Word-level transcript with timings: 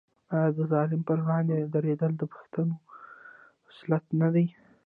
آیا 0.35 0.49
د 0.57 0.59
ظالم 0.71 1.01
پر 1.09 1.17
وړاندې 1.25 1.55
دریدل 1.73 2.11
د 2.17 2.23
پښتون 2.33 2.67
خصلت 3.65 4.03
نه 4.21 4.27
دی؟ 4.33 4.45